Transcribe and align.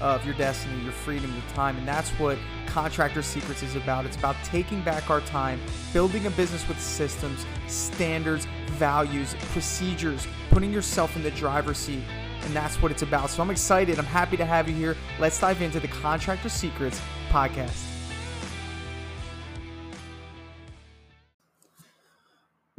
of 0.00 0.24
your 0.24 0.34
destiny, 0.34 0.82
your 0.82 0.92
freedom, 0.92 1.32
your 1.32 1.54
time. 1.54 1.76
And 1.76 1.86
that's 1.86 2.10
what 2.10 2.38
Contractor 2.66 3.22
Secrets 3.22 3.62
is 3.62 3.76
about. 3.76 4.06
It's 4.06 4.16
about 4.16 4.36
taking 4.44 4.82
back 4.82 5.10
our 5.10 5.20
time, 5.22 5.60
building 5.92 6.26
a 6.26 6.30
business 6.30 6.66
with 6.68 6.80
systems, 6.80 7.46
standards, 7.66 8.46
values, 8.72 9.34
procedures, 9.52 10.26
putting 10.50 10.72
yourself 10.72 11.16
in 11.16 11.22
the 11.22 11.30
driver's 11.32 11.78
seat. 11.78 12.02
And 12.42 12.54
that's 12.54 12.80
what 12.80 12.92
it's 12.92 13.02
about. 13.02 13.30
So 13.30 13.42
I'm 13.42 13.50
excited. 13.50 13.98
I'm 13.98 14.04
happy 14.04 14.36
to 14.36 14.44
have 14.44 14.68
you 14.68 14.74
here. 14.74 14.96
Let's 15.18 15.40
dive 15.40 15.60
into 15.60 15.80
the 15.80 15.88
Contractor 15.88 16.48
Secrets 16.48 17.00
podcast. 17.30 17.87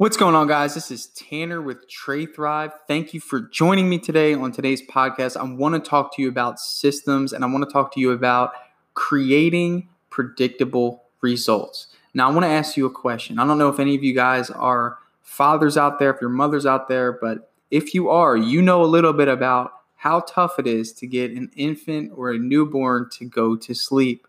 What's 0.00 0.16
going 0.16 0.34
on, 0.34 0.46
guys? 0.46 0.72
This 0.72 0.90
is 0.90 1.08
Tanner 1.08 1.60
with 1.60 1.86
Trade 1.86 2.34
Thrive. 2.34 2.72
Thank 2.88 3.12
you 3.12 3.20
for 3.20 3.38
joining 3.38 3.86
me 3.90 3.98
today 3.98 4.32
on 4.32 4.50
today's 4.50 4.80
podcast. 4.80 5.36
I 5.36 5.42
want 5.42 5.74
to 5.74 5.90
talk 5.90 6.16
to 6.16 6.22
you 6.22 6.28
about 6.30 6.58
systems 6.58 7.34
and 7.34 7.44
I 7.44 7.48
want 7.48 7.68
to 7.68 7.70
talk 7.70 7.92
to 7.92 8.00
you 8.00 8.12
about 8.12 8.52
creating 8.94 9.90
predictable 10.08 11.04
results. 11.20 11.88
Now, 12.14 12.30
I 12.30 12.32
want 12.32 12.44
to 12.44 12.50
ask 12.50 12.78
you 12.78 12.86
a 12.86 12.90
question. 12.90 13.38
I 13.38 13.46
don't 13.46 13.58
know 13.58 13.68
if 13.68 13.78
any 13.78 13.94
of 13.94 14.02
you 14.02 14.14
guys 14.14 14.48
are 14.48 14.96
fathers 15.20 15.76
out 15.76 15.98
there, 15.98 16.08
if 16.08 16.20
your 16.22 16.30
mother's 16.30 16.64
out 16.64 16.88
there, 16.88 17.12
but 17.12 17.52
if 17.70 17.92
you 17.92 18.08
are, 18.08 18.38
you 18.38 18.62
know 18.62 18.82
a 18.82 18.86
little 18.86 19.12
bit 19.12 19.28
about 19.28 19.70
how 19.96 20.20
tough 20.20 20.58
it 20.58 20.66
is 20.66 20.94
to 20.94 21.06
get 21.06 21.32
an 21.32 21.50
infant 21.56 22.10
or 22.16 22.30
a 22.30 22.38
newborn 22.38 23.10
to 23.18 23.26
go 23.26 23.54
to 23.54 23.74
sleep. 23.74 24.26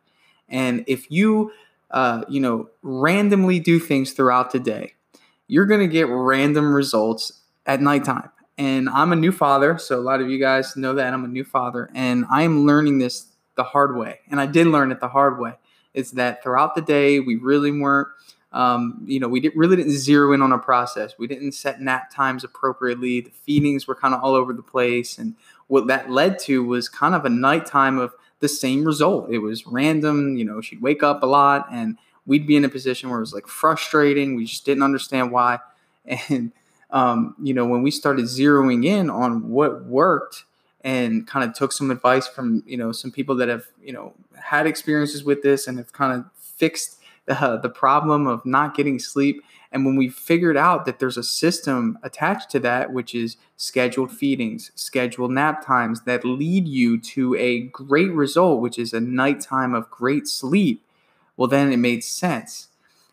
And 0.49 0.83
if 0.85 1.09
you, 1.09 1.53
uh, 1.91 2.25
you 2.27 2.41
know, 2.41 2.69
randomly 2.83 3.61
do 3.61 3.79
things 3.79 4.11
throughout 4.11 4.51
the 4.51 4.59
day, 4.59 4.95
you're 5.51 5.65
going 5.65 5.81
to 5.81 5.87
get 5.87 6.07
random 6.07 6.73
results 6.73 7.41
at 7.65 7.81
nighttime. 7.81 8.29
And 8.57 8.87
I'm 8.87 9.11
a 9.11 9.17
new 9.17 9.33
father, 9.33 9.77
so 9.77 9.99
a 9.99 10.01
lot 10.01 10.21
of 10.21 10.29
you 10.29 10.39
guys 10.39 10.77
know 10.77 10.93
that 10.93 11.13
I'm 11.13 11.25
a 11.25 11.27
new 11.27 11.43
father, 11.43 11.89
and 11.93 12.23
I'm 12.31 12.65
learning 12.65 12.99
this 12.99 13.25
the 13.57 13.63
hard 13.63 13.97
way. 13.97 14.19
And 14.29 14.39
I 14.39 14.45
did 14.45 14.67
learn 14.67 14.93
it 14.93 15.01
the 15.01 15.09
hard 15.09 15.39
way. 15.39 15.55
It's 15.93 16.11
that 16.11 16.41
throughout 16.41 16.73
the 16.73 16.81
day, 16.81 17.19
we 17.19 17.35
really 17.35 17.69
weren't, 17.69 18.07
um, 18.53 19.03
you 19.05 19.19
know, 19.19 19.27
we 19.27 19.41
did, 19.41 19.51
really 19.53 19.75
didn't 19.75 19.91
zero 19.91 20.31
in 20.31 20.41
on 20.41 20.53
a 20.53 20.57
process. 20.57 21.15
We 21.19 21.27
didn't 21.27 21.51
set 21.51 21.81
nap 21.81 22.15
times 22.15 22.45
appropriately. 22.45 23.19
The 23.19 23.31
feedings 23.31 23.87
were 23.87 23.95
kind 23.95 24.13
of 24.13 24.23
all 24.23 24.35
over 24.35 24.53
the 24.53 24.63
place. 24.63 25.17
And 25.17 25.35
what 25.67 25.87
that 25.87 26.09
led 26.09 26.39
to 26.39 26.63
was 26.63 26.87
kind 26.87 27.13
of 27.13 27.25
a 27.25 27.29
nighttime 27.29 27.97
of 27.97 28.13
the 28.39 28.47
same 28.47 28.85
result. 28.85 29.29
It 29.29 29.39
was 29.39 29.67
random, 29.67 30.37
you 30.37 30.45
know, 30.45 30.61
she'd 30.61 30.81
wake 30.81 31.03
up 31.03 31.23
a 31.23 31.27
lot 31.27 31.67
and 31.69 31.97
we'd 32.25 32.47
be 32.47 32.55
in 32.55 32.65
a 32.65 32.69
position 32.69 33.09
where 33.09 33.19
it 33.19 33.21
was 33.21 33.33
like 33.33 33.47
frustrating. 33.47 34.35
We 34.35 34.45
just 34.45 34.65
didn't 34.65 34.83
understand 34.83 35.31
why. 35.31 35.59
And, 36.29 36.51
um, 36.89 37.35
you 37.41 37.53
know, 37.53 37.65
when 37.65 37.83
we 37.83 37.91
started 37.91 38.25
zeroing 38.25 38.85
in 38.85 39.09
on 39.09 39.49
what 39.49 39.85
worked 39.85 40.45
and 40.83 41.27
kind 41.27 41.47
of 41.47 41.55
took 41.55 41.71
some 41.71 41.91
advice 41.91 42.27
from, 42.27 42.63
you 42.65 42.75
know, 42.75 42.91
some 42.91 43.11
people 43.11 43.35
that 43.35 43.49
have, 43.49 43.67
you 43.81 43.93
know, 43.93 44.13
had 44.35 44.65
experiences 44.65 45.23
with 45.23 45.43
this 45.43 45.67
and 45.67 45.77
have 45.77 45.93
kind 45.93 46.11
of 46.11 46.25
fixed 46.35 46.97
the, 47.25 47.59
the 47.61 47.69
problem 47.69 48.27
of 48.27 48.45
not 48.45 48.75
getting 48.75 48.99
sleep. 48.99 49.43
And 49.71 49.85
when 49.85 49.95
we 49.95 50.09
figured 50.09 50.57
out 50.57 50.85
that 50.85 50.99
there's 50.99 51.17
a 51.17 51.23
system 51.23 51.97
attached 52.03 52.49
to 52.51 52.59
that, 52.59 52.91
which 52.91 53.15
is 53.15 53.37
scheduled 53.55 54.11
feedings, 54.11 54.71
scheduled 54.75 55.31
nap 55.31 55.65
times 55.65 56.01
that 56.01 56.25
lead 56.25 56.67
you 56.67 56.99
to 56.99 57.35
a 57.35 57.61
great 57.67 58.11
result, 58.11 58.61
which 58.61 58.77
is 58.77 58.91
a 58.91 58.99
nighttime 58.99 59.73
of 59.73 59.89
great 59.89 60.27
sleep, 60.27 60.83
well, 61.37 61.47
then 61.47 61.71
it 61.71 61.77
made 61.77 62.03
sense. 62.03 62.67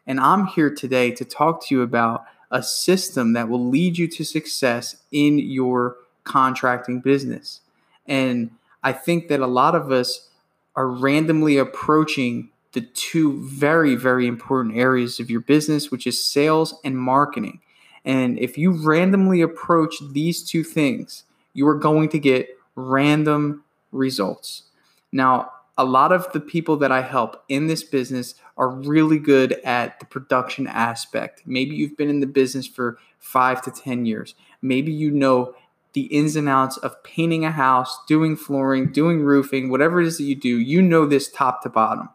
And 0.06 0.18
I'm 0.20 0.46
here 0.46 0.74
today 0.74 1.10
to 1.12 1.24
talk 1.24 1.66
to 1.66 1.74
you 1.74 1.82
about 1.82 2.24
a 2.50 2.62
system 2.62 3.34
that 3.34 3.48
will 3.48 3.68
lead 3.68 3.98
you 3.98 4.08
to 4.08 4.24
success 4.24 4.96
in 5.12 5.38
your 5.38 5.96
contracting 6.24 7.00
business. 7.00 7.60
And 8.06 8.50
I 8.82 8.92
think 8.92 9.28
that 9.28 9.40
a 9.40 9.46
lot 9.46 9.74
of 9.74 9.92
us 9.92 10.28
are 10.76 10.88
randomly 10.88 11.58
approaching 11.58 12.50
the 12.72 12.80
two 12.80 13.42
very, 13.46 13.94
very 13.94 14.26
important 14.26 14.76
areas 14.76 15.20
of 15.20 15.30
your 15.30 15.40
business, 15.40 15.90
which 15.90 16.06
is 16.06 16.22
sales 16.24 16.74
and 16.84 16.96
marketing. 16.96 17.60
And 18.04 18.38
if 18.38 18.56
you 18.56 18.70
randomly 18.70 19.42
approach 19.42 19.96
these 20.12 20.42
two 20.48 20.62
things, 20.62 21.24
you 21.52 21.66
are 21.66 21.74
going 21.74 22.08
to 22.10 22.18
get 22.18 22.48
random 22.76 23.64
results. 23.90 24.62
Now, 25.12 25.50
a 25.78 25.84
lot 25.84 26.10
of 26.10 26.30
the 26.32 26.40
people 26.40 26.76
that 26.78 26.90
I 26.90 27.02
help 27.02 27.44
in 27.48 27.68
this 27.68 27.84
business 27.84 28.34
are 28.56 28.68
really 28.68 29.20
good 29.20 29.52
at 29.64 30.00
the 30.00 30.06
production 30.06 30.66
aspect. 30.66 31.42
Maybe 31.46 31.76
you've 31.76 31.96
been 31.96 32.10
in 32.10 32.18
the 32.18 32.26
business 32.26 32.66
for 32.66 32.98
five 33.20 33.62
to 33.62 33.70
10 33.70 34.04
years. 34.04 34.34
Maybe 34.60 34.92
you 34.92 35.12
know 35.12 35.54
the 35.92 36.06
ins 36.06 36.34
and 36.34 36.48
outs 36.48 36.76
of 36.78 37.02
painting 37.04 37.44
a 37.44 37.52
house, 37.52 37.96
doing 38.08 38.36
flooring, 38.36 38.90
doing 38.90 39.20
roofing, 39.20 39.70
whatever 39.70 40.00
it 40.00 40.06
is 40.08 40.18
that 40.18 40.24
you 40.24 40.34
do, 40.34 40.58
you 40.58 40.82
know 40.82 41.06
this 41.06 41.30
top 41.30 41.62
to 41.62 41.68
bottom. 41.68 42.08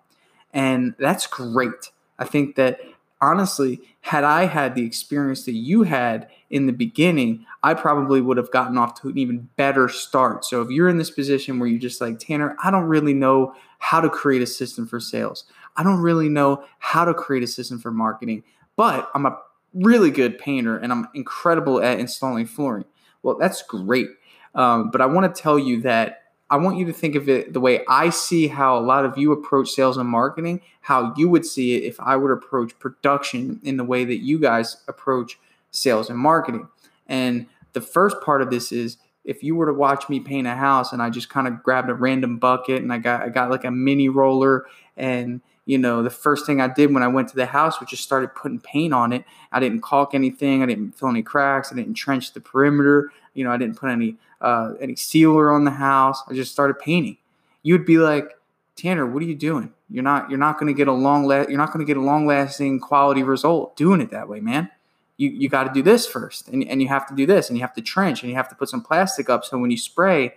And 0.53 0.93
that's 0.99 1.25
great. 1.25 1.89
I 2.19 2.25
think 2.25 2.55
that 2.57 2.79
honestly, 3.23 3.81
had 4.01 4.23
I 4.23 4.45
had 4.45 4.75
the 4.75 4.85
experience 4.85 5.45
that 5.45 5.53
you 5.53 5.83
had 5.83 6.27
in 6.49 6.67
the 6.67 6.73
beginning, 6.73 7.45
I 7.63 7.73
probably 7.73 8.21
would 8.21 8.37
have 8.37 8.51
gotten 8.51 8.77
off 8.77 8.99
to 9.01 9.09
an 9.09 9.17
even 9.17 9.49
better 9.55 9.87
start. 9.87 10.45
So 10.45 10.61
if 10.61 10.69
you're 10.69 10.89
in 10.89 10.97
this 10.97 11.09
position 11.09 11.57
where 11.57 11.69
you're 11.69 11.79
just 11.79 12.01
like, 12.01 12.19
Tanner, 12.19 12.55
I 12.63 12.69
don't 12.69 12.83
really 12.83 13.13
know 13.13 13.55
how 13.79 14.01
to 14.01 14.09
create 14.09 14.41
a 14.41 14.47
system 14.47 14.85
for 14.85 14.99
sales, 14.99 15.45
I 15.75 15.83
don't 15.83 15.99
really 15.99 16.29
know 16.29 16.63
how 16.79 17.05
to 17.05 17.13
create 17.13 17.43
a 17.43 17.47
system 17.47 17.79
for 17.79 17.91
marketing, 17.91 18.43
but 18.75 19.09
I'm 19.15 19.25
a 19.25 19.37
really 19.73 20.11
good 20.11 20.37
painter 20.37 20.77
and 20.77 20.91
I'm 20.91 21.07
incredible 21.15 21.81
at 21.81 21.99
installing 21.99 22.45
flooring. 22.45 22.85
Well, 23.23 23.37
that's 23.39 23.63
great. 23.63 24.09
Um, 24.53 24.91
but 24.91 25.01
I 25.01 25.07
want 25.07 25.33
to 25.33 25.41
tell 25.41 25.57
you 25.57 25.81
that 25.81 26.22
I 26.49 26.57
want 26.57 26.77
you 26.77 26.85
to 26.85 26.93
think 26.93 27.15
of 27.15 27.29
it 27.29 27.53
the 27.53 27.59
way 27.59 27.83
I 27.87 28.09
see 28.09 28.47
how 28.47 28.77
a 28.77 28.81
lot 28.81 29.05
of 29.05 29.17
you 29.17 29.31
approach 29.31 29.69
sales 29.69 29.97
and 29.97 30.07
marketing, 30.07 30.61
how 30.81 31.13
you 31.17 31.29
would 31.29 31.45
see 31.45 31.75
it 31.75 31.83
if 31.83 31.99
I 31.99 32.15
would 32.15 32.31
approach 32.31 32.77
production 32.79 33.59
in 33.63 33.77
the 33.77 33.83
way 33.83 34.05
that 34.05 34.17
you 34.17 34.39
guys 34.39 34.77
approach 34.87 35.39
sales 35.71 36.09
and 36.09 36.19
marketing. 36.19 36.67
And 37.07 37.47
the 37.73 37.81
first 37.81 38.21
part 38.21 38.41
of 38.41 38.49
this 38.49 38.71
is 38.71 38.97
if 39.23 39.41
you 39.41 39.55
were 39.55 39.65
to 39.65 39.73
watch 39.73 40.09
me 40.09 40.19
paint 40.19 40.47
a 40.47 40.55
house 40.55 40.93
and 40.93 41.01
I 41.01 41.09
just 41.09 41.29
kind 41.29 41.47
of 41.47 41.63
grabbed 41.63 41.89
a 41.89 41.93
random 41.93 42.37
bucket 42.37 42.81
and 42.81 42.91
I 42.91 42.97
got 42.97 43.21
I 43.21 43.29
got 43.29 43.49
like 43.49 43.63
a 43.63 43.71
mini 43.71 44.09
roller 44.09 44.65
and 44.97 45.41
you 45.65 45.77
know 45.77 46.03
the 46.03 46.09
first 46.09 46.45
thing 46.45 46.59
I 46.59 46.67
did 46.67 46.93
when 46.93 47.03
I 47.03 47.07
went 47.07 47.29
to 47.29 47.35
the 47.35 47.45
house 47.45 47.79
was 47.79 47.89
just 47.89 48.03
started 48.03 48.35
putting 48.35 48.59
paint 48.59 48.93
on 48.93 49.13
it. 49.13 49.23
I 49.51 49.59
didn't 49.59 49.81
caulk 49.81 50.13
anything, 50.13 50.61
I 50.61 50.65
didn't 50.65 50.91
fill 50.91 51.09
any 51.09 51.23
cracks, 51.23 51.71
I 51.71 51.75
didn't 51.75 51.93
trench 51.93 52.33
the 52.33 52.41
perimeter, 52.41 53.11
you 53.33 53.43
know, 53.43 53.51
I 53.51 53.57
didn't 53.57 53.77
put 53.77 53.89
any 53.89 54.17
uh, 54.41 54.73
any 54.81 54.95
sealer 54.95 55.51
on 55.51 55.63
the 55.63 55.71
house. 55.71 56.21
I 56.29 56.33
just 56.33 56.51
started 56.51 56.77
painting. 56.79 57.17
You'd 57.63 57.85
be 57.85 57.97
like, 57.97 58.37
Tanner, 58.75 59.05
what 59.05 59.23
are 59.23 59.25
you 59.25 59.35
doing? 59.35 59.71
You're 59.89 60.03
not 60.03 60.29
you're 60.29 60.39
not 60.39 60.59
going 60.59 60.73
to 60.73 60.77
get 60.77 60.87
a 60.87 60.93
long 60.93 61.25
la- 61.25 61.47
you're 61.47 61.57
not 61.57 61.71
going 61.71 61.85
to 61.85 61.89
get 61.89 61.97
a 61.97 62.01
long 62.01 62.25
lasting 62.25 62.79
quality 62.79 63.23
result 63.23 63.75
doing 63.75 64.01
it 64.01 64.11
that 64.11 64.27
way, 64.27 64.39
man. 64.39 64.69
You 65.17 65.29
you 65.29 65.47
got 65.47 65.65
to 65.65 65.73
do 65.73 65.81
this 65.81 66.07
first, 66.07 66.49
and 66.49 66.67
and 66.67 66.81
you 66.81 66.87
have 66.87 67.07
to 67.07 67.15
do 67.15 67.25
this, 67.25 67.49
and 67.49 67.57
you 67.57 67.61
have 67.61 67.75
to 67.75 67.81
trench, 67.81 68.21
and 68.21 68.29
you 68.29 68.35
have 68.35 68.49
to 68.49 68.55
put 68.55 68.69
some 68.69 68.81
plastic 68.81 69.29
up 69.29 69.45
so 69.45 69.57
when 69.59 69.69
you 69.69 69.77
spray, 69.77 70.33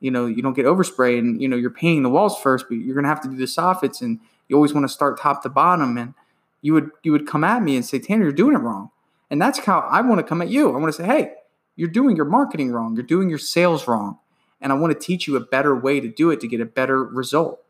you 0.00 0.10
know 0.10 0.26
you 0.26 0.42
don't 0.42 0.54
get 0.54 0.66
overspray, 0.66 1.18
and 1.18 1.42
you 1.42 1.48
know 1.48 1.56
you're 1.56 1.70
painting 1.70 2.04
the 2.04 2.10
walls 2.10 2.38
first, 2.40 2.66
but 2.68 2.76
you're 2.76 2.94
going 2.94 3.04
to 3.04 3.08
have 3.08 3.20
to 3.22 3.28
do 3.28 3.36
the 3.36 3.44
soffits, 3.44 4.00
and 4.00 4.20
you 4.48 4.56
always 4.56 4.74
want 4.74 4.84
to 4.84 4.92
start 4.92 5.18
top 5.18 5.42
to 5.42 5.48
bottom, 5.48 5.96
and 5.96 6.14
you 6.62 6.74
would 6.74 6.90
you 7.02 7.12
would 7.12 7.26
come 7.26 7.44
at 7.44 7.62
me 7.62 7.76
and 7.76 7.84
say, 7.84 7.98
Tanner, 7.98 8.24
you're 8.24 8.32
doing 8.32 8.54
it 8.54 8.60
wrong, 8.60 8.90
and 9.30 9.40
that's 9.40 9.58
how 9.60 9.80
I 9.80 10.00
want 10.00 10.18
to 10.20 10.26
come 10.26 10.42
at 10.42 10.48
you. 10.48 10.68
I 10.68 10.78
want 10.78 10.94
to 10.94 11.02
say, 11.02 11.06
hey, 11.06 11.32
you're 11.76 11.88
doing 11.88 12.16
your 12.16 12.24
marketing 12.24 12.72
wrong. 12.72 12.94
You're 12.94 13.02
doing 13.02 13.28
your 13.28 13.38
sales 13.38 13.88
wrong. 13.88 14.18
And 14.60 14.72
I 14.72 14.76
want 14.76 14.92
to 14.92 14.98
teach 14.98 15.26
you 15.26 15.36
a 15.36 15.40
better 15.40 15.74
way 15.74 16.00
to 16.00 16.08
do 16.08 16.30
it 16.30 16.40
to 16.40 16.48
get 16.48 16.60
a 16.60 16.66
better 16.66 17.02
result. 17.02 17.60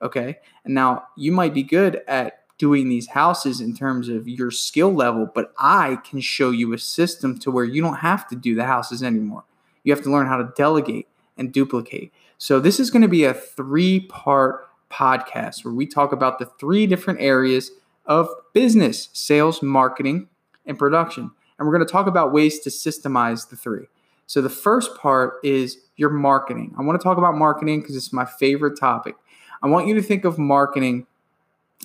Okay. 0.00 0.38
And 0.64 0.74
now 0.74 1.04
you 1.16 1.32
might 1.32 1.54
be 1.54 1.62
good 1.62 2.02
at 2.08 2.40
doing 2.58 2.88
these 2.88 3.08
houses 3.08 3.60
in 3.60 3.74
terms 3.74 4.08
of 4.08 4.28
your 4.28 4.50
skill 4.50 4.92
level, 4.92 5.30
but 5.32 5.52
I 5.58 5.98
can 6.04 6.20
show 6.20 6.50
you 6.50 6.72
a 6.72 6.78
system 6.78 7.38
to 7.40 7.50
where 7.50 7.64
you 7.64 7.82
don't 7.82 7.96
have 7.96 8.28
to 8.28 8.36
do 8.36 8.54
the 8.54 8.64
houses 8.64 9.02
anymore. 9.02 9.44
You 9.84 9.92
have 9.94 10.04
to 10.04 10.10
learn 10.10 10.26
how 10.26 10.36
to 10.36 10.52
delegate 10.56 11.08
and 11.36 11.52
duplicate. 11.52 12.12
So, 12.38 12.60
this 12.60 12.78
is 12.78 12.90
going 12.90 13.02
to 13.02 13.08
be 13.08 13.24
a 13.24 13.34
three 13.34 14.00
part 14.00 14.68
podcast 14.92 15.64
where 15.64 15.74
we 15.74 15.86
talk 15.86 16.12
about 16.12 16.38
the 16.38 16.46
three 16.60 16.86
different 16.86 17.20
areas 17.20 17.70
of 18.06 18.28
business 18.52 19.08
sales, 19.12 19.62
marketing, 19.62 20.28
and 20.66 20.78
production 20.78 21.30
and 21.62 21.68
we're 21.68 21.76
going 21.76 21.86
to 21.86 21.92
talk 21.92 22.08
about 22.08 22.32
ways 22.32 22.58
to 22.58 22.70
systemize 22.70 23.48
the 23.48 23.54
three. 23.54 23.86
So 24.26 24.42
the 24.42 24.50
first 24.50 24.96
part 24.96 25.34
is 25.44 25.78
your 25.94 26.10
marketing. 26.10 26.74
I 26.76 26.82
want 26.82 27.00
to 27.00 27.04
talk 27.04 27.18
about 27.18 27.36
marketing 27.36 27.80
because 27.80 27.94
it's 27.94 28.12
my 28.12 28.24
favorite 28.24 28.76
topic. 28.76 29.14
I 29.62 29.68
want 29.68 29.86
you 29.86 29.94
to 29.94 30.02
think 30.02 30.24
of 30.24 30.38
marketing 30.38 31.06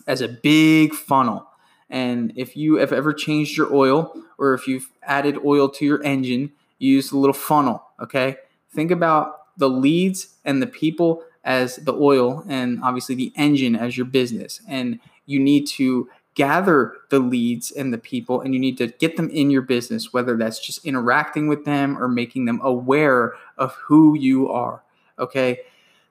as 0.08 0.22
a 0.22 0.28
big 0.28 0.96
funnel. 0.96 1.48
And 1.92 2.34
if 2.36 2.58
you 2.58 2.78
have 2.78 2.92
ever 2.92 3.14
changed 3.14 3.56
your 3.56 3.72
oil 3.72 4.16
or 4.40 4.56
if 4.56 4.68
you've 4.68 4.90
added 5.04 5.38
oil 5.46 5.70
to 5.70 5.86
your 5.86 6.04
engine, 6.04 6.52
you 6.80 6.96
use 6.96 7.12
a 7.12 7.18
little 7.18 7.34
funnel, 7.34 7.84
okay? 8.02 8.38
Think 8.74 8.90
about 8.90 9.58
the 9.58 9.70
leads 9.70 10.38
and 10.44 10.60
the 10.60 10.66
people 10.66 11.24
as 11.48 11.78
the 11.78 11.94
oil 11.94 12.44
and 12.48 12.84
obviously 12.84 13.16
the 13.16 13.32
engine 13.38 13.76
as 13.76 13.98
your 13.98 14.06
business. 14.06 14.62
And 14.68 15.00
you 15.26 15.40
need 15.40 15.66
to 15.68 16.10
gather 16.36 16.98
the 17.10 17.20
leads 17.20 17.72
and 17.72 17.92
the 17.92 17.98
people 17.98 18.42
and 18.42 18.54
you 18.54 18.60
need 18.60 18.78
to 18.78 18.88
get 19.00 19.16
them 19.16 19.30
in 19.30 19.50
your 19.50 19.62
business, 19.62 20.14
whether 20.14 20.36
that's 20.36 20.60
just 20.60 20.86
interacting 20.86 21.48
with 21.48 21.64
them 21.66 21.98
or 21.98 22.10
making 22.10 22.46
them 22.46 22.60
aware 22.62 23.34
of 23.58 23.74
who 23.76 24.16
you 24.16 24.52
are. 24.52 24.84
Okay. 25.18 25.62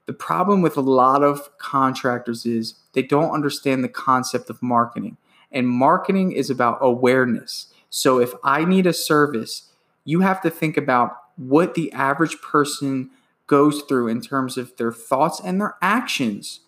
The 0.06 0.14
problem 0.14 0.62
with 0.62 0.76
a 0.76 0.80
lot 0.80 1.22
of 1.22 1.56
contractors 1.58 2.46
is 2.46 2.74
they 2.94 3.02
don't 3.02 3.32
understand 3.32 3.84
the 3.84 3.88
concept 3.88 4.48
of 4.48 4.62
marketing. 4.62 5.18
And 5.52 5.68
marketing 5.68 6.32
is 6.32 6.48
about 6.48 6.78
awareness. 6.80 7.66
So 7.90 8.18
if 8.18 8.32
I 8.42 8.64
need 8.64 8.86
a 8.86 8.92
service, 8.92 9.70
you 10.04 10.20
have 10.20 10.40
to 10.42 10.50
think 10.50 10.76
about 10.76 11.16
what 11.36 11.74
the 11.74 11.92
average 11.92 12.40
person 12.40 13.10
goes 13.46 13.82
through 13.82 14.08
in 14.08 14.20
terms 14.20 14.56
of 14.56 14.76
their 14.76 14.92
thoughts 14.92 15.40
and 15.40 15.60
their 15.60 15.76
actions 15.80 16.60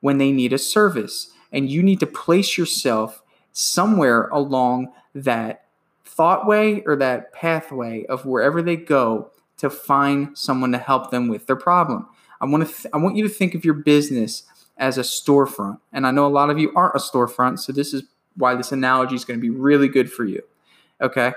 when 0.00 0.18
they 0.18 0.32
need 0.32 0.52
a 0.52 0.58
service. 0.58 1.32
And 1.52 1.70
you 1.70 1.82
need 1.82 2.00
to 2.00 2.06
place 2.06 2.56
yourself 2.56 3.22
somewhere 3.52 4.28
along 4.28 4.92
that 5.14 5.66
thought 6.04 6.46
way 6.46 6.82
or 6.86 6.96
that 6.96 7.32
pathway 7.32 8.04
of 8.06 8.26
wherever 8.26 8.62
they 8.62 8.76
go 8.76 9.30
to 9.58 9.70
find 9.70 10.36
someone 10.36 10.72
to 10.72 10.78
help 10.78 11.10
them 11.10 11.28
with 11.28 11.46
their 11.46 11.56
problem. 11.56 12.06
I 12.40 12.46
want 12.46 12.66
to 12.66 12.74
th- 12.74 12.92
I 12.92 12.96
want 12.96 13.16
you 13.16 13.22
to 13.22 13.32
think 13.32 13.54
of 13.54 13.64
your 13.64 13.74
business 13.74 14.44
as 14.78 14.98
a 14.98 15.02
storefront. 15.02 15.78
And 15.92 16.06
I 16.06 16.10
know 16.10 16.26
a 16.26 16.28
lot 16.28 16.50
of 16.50 16.58
you 16.58 16.72
aren't 16.74 16.96
a 16.96 16.98
storefront, 16.98 17.60
so 17.60 17.72
this 17.72 17.94
is 17.94 18.02
why 18.36 18.54
this 18.54 18.72
analogy 18.72 19.14
is 19.14 19.24
going 19.24 19.38
to 19.38 19.40
be 19.40 19.50
really 19.50 19.88
good 19.88 20.10
for 20.10 20.24
you. 20.24 20.42
Okay? 21.00 21.32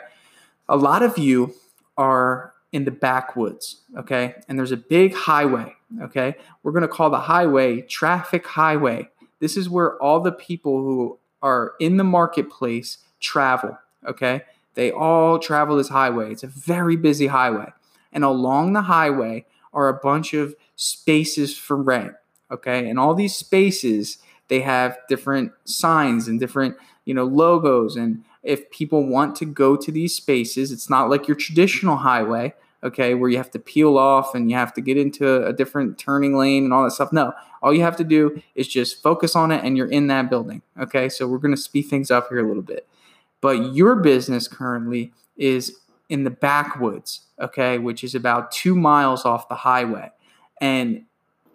A 0.67 0.75
lot 0.75 1.03
of 1.03 1.17
you 1.17 1.53
are 1.97 2.54
in 2.75 2.83
the 2.83 2.91
backwoods, 2.91 3.83
okay? 3.97 4.35
And 4.49 4.59
there's 4.59 4.73
a 4.73 4.77
big 4.77 5.13
highway, 5.13 5.73
okay? 6.01 6.35
We're 6.61 6.73
going 6.73 6.81
to 6.81 6.89
call 6.89 7.09
the 7.09 7.21
highway 7.21 7.79
traffic 7.79 8.45
highway. 8.45 9.07
This 9.39 9.55
is 9.55 9.69
where 9.69 9.97
all 10.03 10.19
the 10.19 10.33
people 10.33 10.79
who 10.79 11.17
are 11.41 11.71
in 11.79 11.95
the 11.95 12.03
marketplace 12.03 12.97
travel, 13.21 13.77
okay? 14.05 14.41
They 14.73 14.91
all 14.91 15.39
travel 15.39 15.77
this 15.77 15.87
highway. 15.87 16.33
It's 16.33 16.43
a 16.43 16.47
very 16.47 16.97
busy 16.97 17.27
highway. 17.27 17.71
And 18.11 18.25
along 18.25 18.73
the 18.73 18.81
highway 18.81 19.45
are 19.73 19.87
a 19.87 19.93
bunch 19.93 20.33
of 20.33 20.53
spaces 20.75 21.57
for 21.57 21.77
rent, 21.77 22.11
okay? 22.51 22.89
And 22.89 22.99
all 22.99 23.13
these 23.13 23.37
spaces, 23.37 24.17
they 24.49 24.59
have 24.59 24.97
different 25.07 25.53
signs 25.63 26.27
and 26.27 26.41
different, 26.41 26.75
you 27.05 27.13
know, 27.13 27.23
logos 27.23 27.95
and 27.95 28.25
if 28.43 28.69
people 28.69 29.07
want 29.07 29.35
to 29.37 29.45
go 29.45 29.75
to 29.75 29.91
these 29.91 30.13
spaces, 30.13 30.71
it's 30.71 30.87
not 30.87 31.09
like 31.09 31.27
your 31.27 31.35
traditional 31.35 31.97
highway 31.97 32.53
okay, 32.85 33.13
where 33.13 33.29
you 33.29 33.37
have 33.37 33.51
to 33.51 33.59
peel 33.59 33.97
off 33.97 34.35
and 34.35 34.49
you 34.49 34.55
have 34.55 34.73
to 34.75 34.81
get 34.81 34.95
into 34.95 35.45
a 35.45 35.51
different 35.51 35.97
turning 35.97 36.37
lane 36.37 36.63
and 36.63 36.73
all 36.73 36.83
that 36.83 36.91
stuff. 36.91 37.11
No, 37.11 37.33
all 37.61 37.73
you 37.73 37.81
have 37.81 37.97
to 37.97 38.03
do 38.03 38.41
is 38.53 38.67
just 38.67 39.01
focus 39.01 39.35
on 39.35 39.51
it 39.51 39.63
and 39.63 39.75
you're 39.75 39.89
in 39.89 40.07
that 40.07 40.29
building. 40.29 40.61
Okay, 40.79 41.09
so 41.09 41.27
we're 41.27 41.39
going 41.39 41.55
to 41.55 41.61
speed 41.61 41.83
things 41.83 42.11
up 42.11 42.29
here 42.29 42.39
a 42.39 42.47
little 42.47 42.63
bit. 42.63 42.87
But 43.41 43.73
your 43.73 43.95
business 43.95 44.47
currently 44.47 45.11
is 45.35 45.79
in 46.07 46.23
the 46.23 46.29
backwoods, 46.29 47.21
okay, 47.41 47.77
which 47.79 48.03
is 48.03 48.15
about 48.15 48.51
two 48.51 48.75
miles 48.75 49.25
off 49.25 49.49
the 49.49 49.55
highway. 49.55 50.11
And 50.61 51.05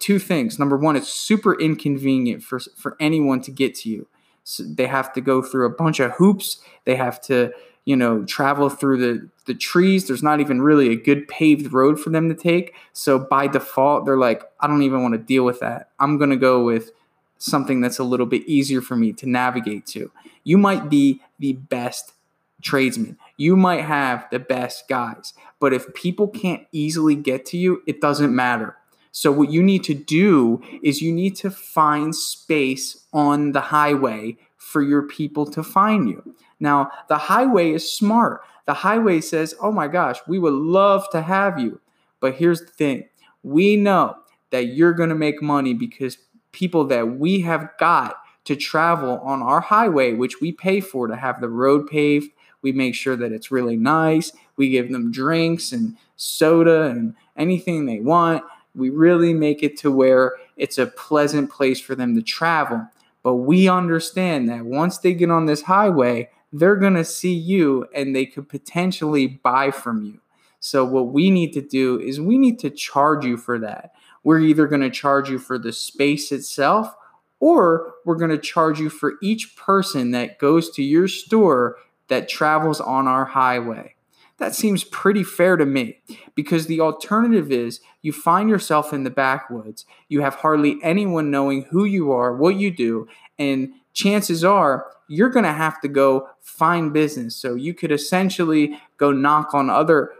two 0.01 0.19
things. 0.19 0.59
Number 0.59 0.75
one, 0.75 0.95
it's 0.95 1.13
super 1.13 1.59
inconvenient 1.59 2.43
for, 2.43 2.59
for 2.59 2.97
anyone 2.99 3.39
to 3.41 3.51
get 3.51 3.75
to 3.75 3.89
you. 3.89 4.07
So 4.43 4.63
they 4.63 4.87
have 4.87 5.13
to 5.13 5.21
go 5.21 5.41
through 5.41 5.67
a 5.67 5.69
bunch 5.69 5.99
of 5.99 6.11
hoops. 6.13 6.59
They 6.85 6.95
have 6.95 7.21
to 7.21 7.53
you 7.85 7.95
know, 7.95 8.23
travel 8.25 8.69
through 8.69 8.97
the, 8.97 9.29
the 9.45 9.55
trees. 9.55 10.07
There's 10.07 10.23
not 10.23 10.39
even 10.39 10.61
really 10.61 10.89
a 10.89 10.95
good 10.95 11.27
paved 11.27 11.73
road 11.73 11.99
for 11.99 12.09
them 12.09 12.29
to 12.29 12.35
take. 12.35 12.73
So 12.93 13.19
by 13.19 13.47
default, 13.47 14.05
they're 14.05 14.17
like, 14.17 14.43
I 14.59 14.67
don't 14.67 14.83
even 14.83 15.01
want 15.01 15.13
to 15.13 15.17
deal 15.17 15.43
with 15.43 15.59
that. 15.59 15.89
I'm 15.99 16.17
going 16.17 16.29
to 16.29 16.35
go 16.35 16.63
with 16.63 16.91
something 17.37 17.81
that's 17.81 17.99
a 17.99 18.03
little 18.03 18.27
bit 18.27 18.43
easier 18.47 18.81
for 18.81 18.95
me 18.95 19.13
to 19.13 19.27
navigate 19.27 19.85
to. 19.87 20.11
You 20.43 20.57
might 20.57 20.89
be 20.89 21.21
the 21.39 21.53
best 21.53 22.13
tradesman. 22.61 23.17
You 23.37 23.55
might 23.55 23.81
have 23.81 24.27
the 24.31 24.39
best 24.39 24.87
guys. 24.87 25.33
But 25.59 25.73
if 25.73 25.91
people 25.95 26.27
can't 26.27 26.67
easily 26.71 27.15
get 27.15 27.45
to 27.47 27.57
you, 27.57 27.81
it 27.87 27.99
doesn't 27.99 28.35
matter. 28.35 28.77
So 29.11 29.31
what 29.31 29.51
you 29.51 29.61
need 29.61 29.83
to 29.85 29.93
do 29.93 30.61
is 30.83 31.01
you 31.01 31.11
need 31.11 31.35
to 31.37 31.51
find 31.51 32.15
space 32.15 33.05
on 33.11 33.51
the 33.51 33.59
highway 33.59 34.37
for 34.57 34.81
your 34.81 35.01
people 35.01 35.45
to 35.47 35.63
find 35.63 36.07
you. 36.07 36.35
Now, 36.61 36.91
the 37.09 37.17
highway 37.17 37.71
is 37.71 37.91
smart. 37.91 38.41
The 38.67 38.73
highway 38.73 39.19
says, 39.19 39.53
oh 39.59 39.71
my 39.71 39.87
gosh, 39.89 40.19
we 40.27 40.39
would 40.39 40.53
love 40.53 41.09
to 41.11 41.21
have 41.21 41.59
you. 41.59 41.81
But 42.21 42.35
here's 42.35 42.61
the 42.61 42.67
thing 42.67 43.09
we 43.43 43.75
know 43.75 44.15
that 44.51 44.67
you're 44.67 44.93
going 44.93 45.09
to 45.09 45.15
make 45.15 45.41
money 45.41 45.73
because 45.73 46.19
people 46.51 46.85
that 46.85 47.17
we 47.17 47.41
have 47.41 47.69
got 47.79 48.15
to 48.45 48.55
travel 48.55 49.19
on 49.19 49.41
our 49.41 49.61
highway, 49.61 50.13
which 50.13 50.39
we 50.39 50.51
pay 50.51 50.79
for 50.79 51.07
to 51.07 51.15
have 51.15 51.41
the 51.41 51.49
road 51.49 51.87
paved, 51.87 52.31
we 52.61 52.71
make 52.71 52.93
sure 52.93 53.15
that 53.15 53.31
it's 53.31 53.51
really 53.51 53.75
nice. 53.75 54.31
We 54.55 54.69
give 54.69 54.91
them 54.91 55.11
drinks 55.11 55.71
and 55.71 55.97
soda 56.15 56.83
and 56.83 57.15
anything 57.37 57.85
they 57.85 57.99
want. 57.99 58.43
We 58.75 58.89
really 58.89 59.33
make 59.33 59.63
it 59.63 59.77
to 59.77 59.91
where 59.91 60.33
it's 60.57 60.77
a 60.77 60.87
pleasant 60.87 61.49
place 61.49 61.79
for 61.79 61.95
them 61.95 62.15
to 62.15 62.21
travel. 62.21 62.87
But 63.23 63.35
we 63.35 63.67
understand 63.67 64.49
that 64.49 64.65
once 64.65 64.99
they 64.99 65.13
get 65.13 65.31
on 65.31 65.45
this 65.45 65.63
highway, 65.63 66.29
they're 66.51 66.75
going 66.75 66.95
to 66.95 67.05
see 67.05 67.33
you 67.33 67.85
and 67.93 68.15
they 68.15 68.25
could 68.25 68.49
potentially 68.49 69.27
buy 69.27 69.71
from 69.71 70.03
you. 70.03 70.19
So, 70.59 70.85
what 70.85 71.11
we 71.11 71.31
need 71.31 71.53
to 71.53 71.61
do 71.61 71.99
is 71.99 72.21
we 72.21 72.37
need 72.37 72.59
to 72.59 72.69
charge 72.69 73.25
you 73.25 73.37
for 73.37 73.57
that. 73.59 73.93
We're 74.23 74.41
either 74.41 74.67
going 74.67 74.81
to 74.81 74.91
charge 74.91 75.29
you 75.29 75.39
for 75.39 75.57
the 75.57 75.73
space 75.73 76.31
itself 76.31 76.93
or 77.39 77.95
we're 78.05 78.15
going 78.15 78.31
to 78.31 78.37
charge 78.37 78.79
you 78.79 78.89
for 78.89 79.15
each 79.21 79.55
person 79.55 80.11
that 80.11 80.37
goes 80.37 80.69
to 80.71 80.83
your 80.83 81.07
store 81.07 81.77
that 82.07 82.29
travels 82.29 82.79
on 82.79 83.07
our 83.07 83.25
highway. 83.25 83.95
That 84.37 84.55
seems 84.55 84.83
pretty 84.83 85.23
fair 85.23 85.55
to 85.55 85.65
me 85.65 86.01
because 86.33 86.65
the 86.65 86.81
alternative 86.81 87.51
is 87.51 87.79
you 88.01 88.11
find 88.11 88.49
yourself 88.49 88.93
in 88.93 89.03
the 89.03 89.09
backwoods. 89.09 89.85
You 90.09 90.21
have 90.21 90.35
hardly 90.35 90.77
anyone 90.81 91.29
knowing 91.29 91.63
who 91.63 91.85
you 91.85 92.11
are, 92.11 92.35
what 92.35 92.55
you 92.55 92.71
do, 92.71 93.07
and 93.37 93.73
chances 93.93 94.43
are 94.43 94.87
you're 95.11 95.29
going 95.29 95.43
to 95.43 95.51
have 95.51 95.81
to 95.81 95.89
go 95.89 96.29
find 96.39 96.93
business. 96.93 97.35
So 97.35 97.55
you 97.55 97.73
could 97.73 97.91
essentially 97.91 98.79
go 98.95 99.11
knock 99.11 99.53
on 99.53 99.69
other, 99.69 100.13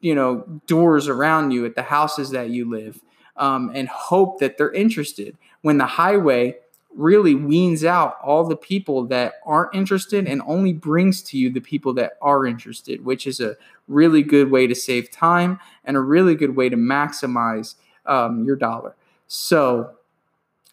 you 0.00 0.14
know, 0.14 0.60
doors 0.68 1.08
around 1.08 1.50
you 1.50 1.66
at 1.66 1.74
the 1.74 1.82
houses 1.82 2.30
that 2.30 2.50
you 2.50 2.70
live 2.70 3.00
um, 3.36 3.72
and 3.74 3.88
hope 3.88 4.38
that 4.38 4.56
they're 4.56 4.72
interested. 4.72 5.36
When 5.62 5.78
the 5.78 5.86
highway 5.86 6.56
really 6.94 7.34
weans 7.34 7.84
out 7.84 8.16
all 8.22 8.44
the 8.46 8.56
people 8.56 9.06
that 9.06 9.34
aren't 9.44 9.74
interested 9.74 10.28
and 10.28 10.40
only 10.46 10.72
brings 10.72 11.20
to 11.22 11.36
you 11.36 11.50
the 11.50 11.60
people 11.60 11.92
that 11.94 12.12
are 12.22 12.46
interested, 12.46 13.04
which 13.04 13.26
is 13.26 13.40
a 13.40 13.56
really 13.88 14.22
good 14.22 14.52
way 14.52 14.68
to 14.68 14.74
save 14.74 15.10
time 15.10 15.58
and 15.84 15.96
a 15.96 16.00
really 16.00 16.36
good 16.36 16.54
way 16.54 16.68
to 16.68 16.76
maximize 16.76 17.74
um, 18.06 18.44
your 18.44 18.56
dollar. 18.56 18.94
So, 19.26 19.94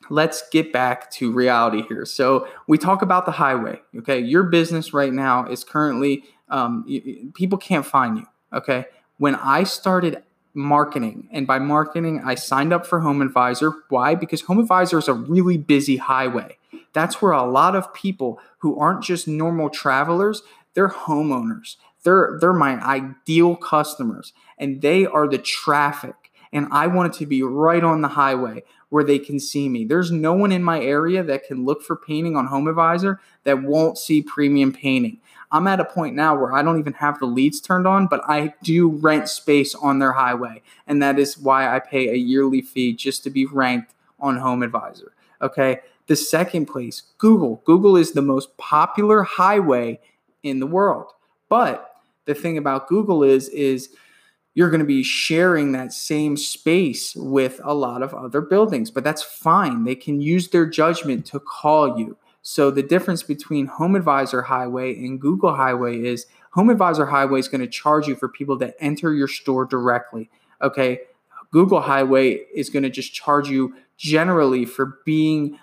let's 0.10 0.48
get 0.50 0.74
back 0.74 1.10
to 1.12 1.32
reality 1.32 1.84
here. 1.88 2.06
So 2.06 2.48
we 2.68 2.78
talk 2.78 3.02
about 3.02 3.26
the 3.26 3.32
highway. 3.32 3.82
Okay, 4.00 4.20
your 4.20 4.44
business 4.44 4.94
right 4.94 5.14
now 5.14 5.46
is 5.46 5.64
currently 5.64 6.24
um, 6.50 7.32
people 7.36 7.58
can't 7.58 7.86
find 7.86 8.18
you. 8.18 8.26
Okay, 8.54 8.86
when 9.18 9.36
I 9.36 9.64
started 9.64 10.24
marketing, 10.54 11.30
and 11.32 11.46
by 11.46 11.60
marketing 11.60 12.22
I 12.26 12.36
signed 12.36 12.74
up 12.74 12.86
for 12.86 13.00
Home 13.02 13.22
Advisor. 13.22 13.72
Why? 13.90 14.16
Because 14.16 14.42
Home 14.42 14.60
Advisor 14.60 14.98
is 14.98 15.08
a 15.08 15.14
really 15.14 15.58
busy 15.58 15.98
highway. 15.98 16.58
That's 16.94 17.22
where 17.22 17.32
a 17.32 17.50
lot 17.50 17.76
of 17.76 17.94
people 17.94 18.40
who 18.60 18.78
aren't 18.80 19.04
just 19.04 19.28
normal 19.28 19.70
travelers, 19.70 20.42
they're 20.74 20.90
homeowners. 20.90 21.76
They're 22.04 22.38
they're 22.40 22.54
my 22.54 22.84
ideal 22.84 23.56
customers, 23.56 24.34
and 24.58 24.82
they 24.82 25.06
are 25.06 25.28
the 25.28 25.38
traffic 25.38 26.16
and 26.52 26.68
I 26.72 26.88
want 26.88 27.14
it 27.14 27.20
to 27.20 27.26
be 27.26 27.44
right 27.44 27.84
on 27.84 28.02
the 28.02 28.08
highway 28.08 28.64
where 28.90 29.04
they 29.04 29.20
can 29.20 29.40
see 29.40 29.70
me. 29.70 29.86
There's 29.86 30.12
no 30.12 30.34
one 30.34 30.52
in 30.52 30.64
my 30.64 30.82
area 30.82 31.24
that 31.24 31.46
can 31.46 31.64
look 31.64 31.84
for 31.84 31.96
painting 31.96 32.36
on 32.36 32.48
Home 32.48 32.68
Advisor 32.68 33.20
that 33.44 33.62
won't 33.62 33.98
see 33.98 34.22
premium 34.22 34.74
painting. 34.74 35.20
I'm 35.52 35.68
at 35.68 35.80
a 35.80 35.86
point 35.86 36.16
now 36.16 36.36
where 36.36 36.54
I 36.54 36.62
don't 36.62 36.80
even 36.80 36.94
have 36.94 37.20
the 37.20 37.26
leads 37.26 37.60
turned 37.60 37.88
on, 37.88 38.08
but 38.08 38.22
I 38.28 38.54
do 38.64 38.90
rent 38.90 39.30
space 39.30 39.74
on 39.76 40.00
their 40.00 40.12
highway. 40.12 40.62
And 40.88 41.02
that 41.02 41.20
is 41.20 41.38
why 41.38 41.76
I 41.76 41.80
pay 41.80 42.10
a 42.10 42.16
yearly 42.16 42.62
fee 42.62 42.94
just 42.94 43.24
to 43.24 43.30
be 43.30 43.46
ranked 43.46 43.94
on 44.20 44.38
Home 44.38 44.64
Advisor. 44.64 45.14
Okay. 45.42 45.80
The 46.08 46.16
second 46.16 46.66
place, 46.66 47.04
Google. 47.20 47.62
Google 47.66 47.96
is 47.96 48.12
the 48.12 48.22
most 48.24 48.58
popular 48.58 49.22
highway 49.22 50.00
in 50.42 50.60
the 50.60 50.68
world. 50.68 51.12
But 51.50 51.96
the 52.26 52.34
thing 52.34 52.58
about 52.58 52.88
Google 52.88 53.24
is, 53.24 53.50
is 53.50 53.90
you're 54.60 54.70
going 54.70 54.82
to 54.82 54.86
be 54.86 55.04
sharing 55.04 55.72
that 55.72 55.94
same 55.94 56.36
space 56.36 57.16
with 57.16 57.62
a 57.64 57.74
lot 57.74 58.04
of 58.04 58.14
other 58.14 58.42
buildings, 58.42 58.92
but 58.92 59.06
that's 59.06 59.24
fine. 59.24 59.86
They 59.86 59.96
can 59.96 60.20
use 60.20 60.50
their 60.50 60.66
judgment 60.66 61.26
to 61.28 61.40
call 61.40 61.98
you. 61.98 62.18
So 62.42 62.70
the 62.70 62.84
difference 62.84 63.24
between 63.24 63.68
Home 63.68 63.96
Advisor 63.96 64.42
Highway 64.42 64.96
and 64.96 65.18
Google 65.18 65.56
Highway 65.56 66.04
is 66.04 66.26
Home 66.52 66.70
Advisor 66.70 67.06
Highway 67.06 67.40
is 67.40 67.48
going 67.48 67.62
to 67.62 67.68
charge 67.68 68.06
you 68.06 68.18
for 68.18 68.28
people 68.28 68.58
that 68.58 68.76
enter 68.82 69.14
your 69.14 69.30
store 69.30 69.64
directly. 69.64 70.30
Okay. 70.62 71.00
Google 71.52 71.80
Highway 71.80 72.42
is 72.54 72.70
going 72.70 72.84
to 72.84 72.90
just 72.90 73.14
charge 73.14 73.48
you 73.48 73.74
generally 73.96 74.66
for 74.66 75.00
being 75.06 75.58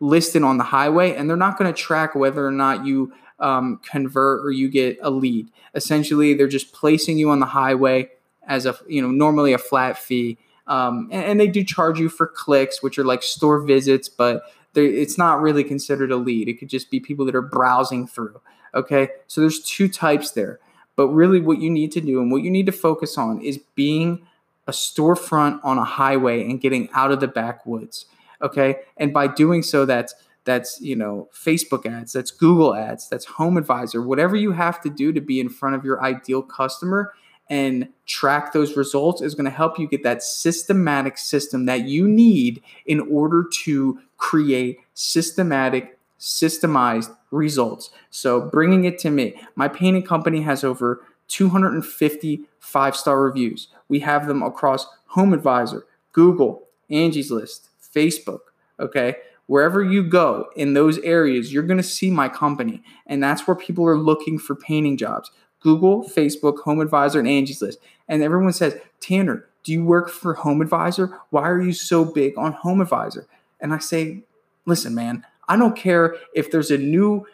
listed 0.00 0.42
on 0.42 0.58
the 0.58 0.64
highway, 0.64 1.14
and 1.14 1.30
they're 1.30 1.36
not 1.36 1.56
going 1.56 1.72
to 1.72 1.80
track 1.80 2.16
whether 2.16 2.44
or 2.44 2.50
not 2.50 2.84
you 2.84 3.12
um, 3.38 3.80
convert 3.88 4.44
or 4.44 4.50
you 4.50 4.68
get 4.68 4.98
a 5.02 5.10
lead. 5.10 5.46
Essentially, 5.76 6.34
they're 6.34 6.48
just 6.48 6.72
placing 6.72 7.16
you 7.16 7.30
on 7.30 7.38
the 7.38 7.46
highway 7.46 8.10
as 8.46 8.66
a 8.66 8.76
you 8.88 9.00
know 9.02 9.10
normally 9.10 9.52
a 9.52 9.58
flat 9.58 9.98
fee, 9.98 10.38
um, 10.66 11.08
and, 11.10 11.24
and, 11.24 11.40
they 11.40 11.48
do 11.48 11.64
charge 11.64 11.98
you 11.98 12.08
for 12.08 12.26
clicks, 12.26 12.82
which 12.82 12.98
are 12.98 13.04
like 13.04 13.22
store 13.22 13.60
visits, 13.60 14.08
but 14.08 14.42
it's 14.74 15.18
not 15.18 15.40
really 15.40 15.64
considered 15.64 16.12
a 16.12 16.16
lead. 16.16 16.48
It 16.48 16.58
could 16.58 16.68
just 16.68 16.90
be 16.90 17.00
people 17.00 17.26
that 17.26 17.34
are 17.34 17.42
browsing 17.42 18.06
through. 18.06 18.40
Okay, 18.74 19.08
so 19.26 19.40
there's 19.40 19.60
two 19.60 19.88
types 19.88 20.30
there. 20.30 20.60
But 20.96 21.08
really, 21.08 21.40
what 21.40 21.60
you 21.60 21.70
need 21.70 21.92
to 21.92 22.00
do 22.00 22.20
and 22.20 22.30
what 22.30 22.42
you 22.42 22.50
need 22.50 22.66
to 22.66 22.72
focus 22.72 23.18
on 23.18 23.40
is 23.40 23.58
being 23.74 24.26
a 24.66 24.72
storefront 24.72 25.60
on 25.64 25.78
a 25.78 25.84
highway 25.84 26.44
and 26.48 26.60
getting 26.60 26.88
out 26.92 27.10
of 27.10 27.20
the 27.20 27.28
backwoods. 27.28 28.06
Okay, 28.42 28.76
and 28.96 29.12
by 29.12 29.26
doing 29.26 29.62
so, 29.62 29.84
that's 29.84 30.14
that's 30.44 30.80
you 30.80 30.96
know 30.96 31.28
facebook 31.34 31.84
ads 31.86 32.12
that's 32.12 32.30
google 32.30 32.74
ads 32.74 33.08
that's 33.08 33.24
home 33.26 33.56
advisor 33.56 34.00
whatever 34.00 34.36
you 34.36 34.52
have 34.52 34.80
to 34.80 34.88
do 34.88 35.12
to 35.12 35.20
be 35.20 35.38
in 35.38 35.48
front 35.48 35.74
of 35.76 35.84
your 35.84 36.02
ideal 36.02 36.42
customer 36.42 37.12
and 37.50 37.88
track 38.06 38.52
those 38.52 38.76
results 38.76 39.20
is 39.20 39.34
going 39.34 39.44
to 39.44 39.50
help 39.50 39.78
you 39.78 39.86
get 39.86 40.04
that 40.04 40.22
systematic 40.22 41.18
system 41.18 41.66
that 41.66 41.86
you 41.86 42.08
need 42.08 42.62
in 42.86 43.00
order 43.00 43.44
to 43.64 43.98
create 44.16 44.78
systematic 44.94 45.98
systemized 46.18 47.14
results 47.30 47.90
so 48.10 48.40
bringing 48.40 48.84
it 48.84 48.98
to 48.98 49.10
me 49.10 49.34
my 49.56 49.68
painting 49.68 50.02
company 50.02 50.42
has 50.42 50.64
over 50.64 51.02
250 51.28 52.42
five 52.58 52.96
star 52.96 53.20
reviews 53.20 53.68
we 53.88 54.00
have 54.00 54.26
them 54.26 54.42
across 54.42 54.86
home 55.08 55.32
advisor 55.32 55.86
google 56.12 56.68
angie's 56.90 57.30
list 57.30 57.68
facebook 57.94 58.40
okay 58.78 59.16
wherever 59.50 59.82
you 59.82 60.04
go 60.04 60.48
in 60.54 60.74
those 60.74 60.98
areas, 60.98 61.52
you're 61.52 61.64
going 61.64 61.76
to 61.76 61.82
see 61.82 62.08
my 62.08 62.28
company. 62.28 62.80
And 63.04 63.20
that's 63.20 63.48
where 63.48 63.56
people 63.56 63.84
are 63.84 63.98
looking 63.98 64.38
for 64.38 64.54
painting 64.54 64.96
jobs. 64.96 65.28
Google, 65.60 66.04
Facebook, 66.04 66.60
Home 66.60 66.80
Advisor, 66.80 67.18
and 67.18 67.28
Angie's 67.28 67.62
List. 67.62 67.78
And 68.08 68.22
everyone 68.22 68.52
says, 68.52 68.78
Tanner, 69.00 69.46
do 69.62 69.72
you 69.72 69.84
work 69.84 70.08
for 70.08 70.34
Home 70.34 70.62
Advisor? 70.62 71.18
Why 71.30 71.48
are 71.48 71.60
you 71.60 71.72
so 71.72 72.04
big 72.04 72.36
on 72.38 72.52
Home 72.52 72.80
Advisor? 72.80 73.26
And 73.60 73.72
I 73.72 73.78
say, 73.78 74.22
listen, 74.66 74.94
man, 74.94 75.24
I 75.48 75.56
don't 75.56 75.76
care 75.76 76.16
if 76.34 76.50
there's 76.50 76.70
a 76.70 76.78
new 76.78 77.26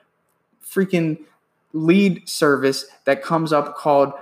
freaking 0.64 1.18
lead 1.72 2.28
service 2.28 2.86
that 3.04 3.22
comes 3.22 3.52
up 3.52 3.76
called 3.76 4.12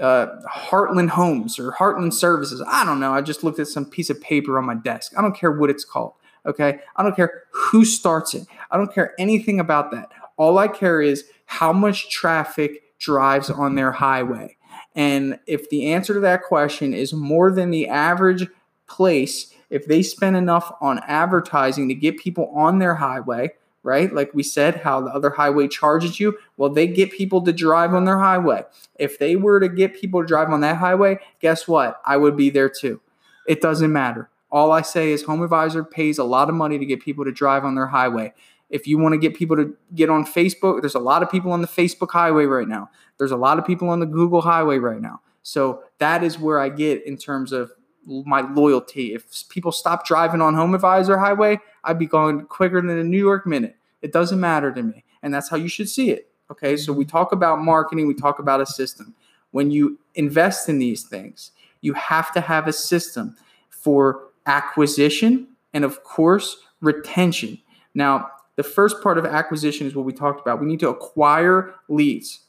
uh, 0.00 0.26
Heartland 0.50 1.10
Homes 1.10 1.58
or 1.58 1.72
Heartland 1.72 2.12
Services. 2.12 2.62
I 2.66 2.84
don't 2.84 2.98
know. 2.98 3.12
I 3.12 3.20
just 3.20 3.44
looked 3.44 3.58
at 3.58 3.68
some 3.68 3.84
piece 3.84 4.10
of 4.10 4.20
paper 4.20 4.58
on 4.58 4.64
my 4.64 4.74
desk. 4.74 5.12
I 5.16 5.22
don't 5.22 5.36
care 5.36 5.52
what 5.52 5.70
it's 5.70 5.84
called. 5.84 6.14
Okay. 6.46 6.80
I 6.96 7.02
don't 7.02 7.14
care 7.14 7.44
who 7.50 7.84
starts 7.84 8.34
it. 8.34 8.46
I 8.70 8.76
don't 8.76 8.92
care 8.92 9.14
anything 9.18 9.60
about 9.60 9.90
that. 9.92 10.10
All 10.36 10.58
I 10.58 10.68
care 10.68 11.00
is 11.00 11.24
how 11.46 11.72
much 11.72 12.10
traffic 12.10 12.82
drives 12.98 13.50
on 13.50 13.74
their 13.74 13.92
highway. 13.92 14.56
And 14.94 15.38
if 15.46 15.68
the 15.70 15.92
answer 15.92 16.14
to 16.14 16.20
that 16.20 16.42
question 16.42 16.94
is 16.94 17.12
more 17.12 17.50
than 17.50 17.70
the 17.70 17.88
average 17.88 18.46
place, 18.86 19.52
if 19.70 19.86
they 19.86 20.02
spend 20.02 20.36
enough 20.36 20.72
on 20.80 21.00
advertising 21.06 21.88
to 21.88 21.94
get 21.94 22.18
people 22.18 22.52
on 22.54 22.78
their 22.78 22.94
highway, 22.94 23.50
right? 23.82 24.12
Like 24.12 24.32
we 24.34 24.42
said, 24.42 24.76
how 24.76 25.00
the 25.00 25.10
other 25.10 25.30
highway 25.30 25.68
charges 25.68 26.18
you. 26.18 26.38
Well, 26.56 26.70
they 26.70 26.86
get 26.86 27.12
people 27.12 27.42
to 27.42 27.52
drive 27.52 27.92
on 27.92 28.04
their 28.04 28.18
highway. 28.18 28.62
If 28.98 29.18
they 29.18 29.36
were 29.36 29.60
to 29.60 29.68
get 29.68 29.94
people 30.00 30.22
to 30.22 30.26
drive 30.26 30.50
on 30.50 30.60
that 30.60 30.76
highway, 30.76 31.18
guess 31.40 31.68
what? 31.68 32.00
I 32.04 32.16
would 32.16 32.36
be 32.36 32.50
there 32.50 32.68
too. 32.68 33.00
It 33.46 33.60
doesn't 33.60 33.92
matter. 33.92 34.30
All 34.50 34.72
I 34.72 34.82
say 34.82 35.10
is 35.10 35.24
Home 35.24 35.42
Advisor 35.42 35.84
pays 35.84 36.18
a 36.18 36.24
lot 36.24 36.48
of 36.48 36.54
money 36.54 36.78
to 36.78 36.86
get 36.86 37.02
people 37.02 37.24
to 37.24 37.32
drive 37.32 37.64
on 37.64 37.74
their 37.74 37.88
highway. 37.88 38.32
If 38.70 38.86
you 38.86 38.98
want 38.98 39.12
to 39.12 39.18
get 39.18 39.34
people 39.34 39.56
to 39.56 39.76
get 39.94 40.10
on 40.10 40.24
Facebook, 40.24 40.80
there's 40.80 40.94
a 40.94 41.00
lot 41.00 41.22
of 41.22 41.30
people 41.30 41.52
on 41.52 41.60
the 41.60 41.68
Facebook 41.68 42.10
highway 42.10 42.44
right 42.44 42.68
now. 42.68 42.90
There's 43.18 43.30
a 43.30 43.36
lot 43.36 43.58
of 43.58 43.66
people 43.66 43.88
on 43.88 44.00
the 44.00 44.06
Google 44.06 44.40
highway 44.40 44.78
right 44.78 45.00
now. 45.00 45.20
So 45.42 45.84
that 45.98 46.24
is 46.24 46.38
where 46.38 46.58
I 46.58 46.70
get 46.70 47.06
in 47.06 47.16
terms 47.16 47.52
of 47.52 47.70
my 48.06 48.40
loyalty. 48.40 49.14
If 49.14 49.48
people 49.48 49.72
stop 49.72 50.06
driving 50.06 50.40
on 50.40 50.54
Home 50.54 50.74
Advisor 50.74 51.18
highway, 51.18 51.58
I'd 51.84 51.98
be 51.98 52.06
going 52.06 52.46
quicker 52.46 52.80
than 52.80 52.98
a 52.98 53.04
New 53.04 53.18
York 53.18 53.46
minute. 53.46 53.76
It 54.02 54.12
doesn't 54.12 54.40
matter 54.40 54.72
to 54.72 54.82
me. 54.82 55.04
And 55.22 55.32
that's 55.32 55.48
how 55.48 55.56
you 55.56 55.68
should 55.68 55.88
see 55.88 56.10
it. 56.10 56.30
Okay. 56.50 56.76
So 56.76 56.92
we 56.92 57.04
mm-hmm. 57.04 57.10
talk 57.10 57.32
about 57.32 57.60
marketing, 57.60 58.06
we 58.06 58.14
talk 58.14 58.38
about 58.38 58.60
a 58.60 58.66
system. 58.66 59.14
When 59.52 59.70
you 59.70 59.98
invest 60.14 60.68
in 60.68 60.78
these 60.78 61.04
things, 61.04 61.52
you 61.80 61.92
have 61.94 62.32
to 62.32 62.40
have 62.40 62.66
a 62.66 62.72
system 62.72 63.36
for 63.68 64.28
acquisition, 64.46 65.48
and 65.72 65.84
of 65.84 66.02
course, 66.02 66.58
retention. 66.80 67.58
Now, 67.94 68.30
the 68.56 68.62
first 68.62 69.02
part 69.02 69.18
of 69.18 69.26
acquisition 69.26 69.86
is 69.86 69.94
what 69.94 70.04
we 70.04 70.12
talked 70.12 70.40
about. 70.40 70.60
We 70.60 70.66
need 70.66 70.80
to 70.80 70.88
acquire 70.88 71.74
leads. 71.88 72.40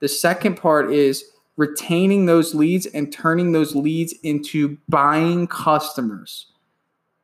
The 0.00 0.08
second 0.08 0.56
part 0.56 0.92
is 0.92 1.24
retaining 1.56 2.26
those 2.26 2.54
leads 2.54 2.86
and 2.86 3.12
turning 3.12 3.52
those 3.52 3.74
leads 3.74 4.12
into 4.22 4.78
buying 4.88 5.46
customers. 5.46 6.46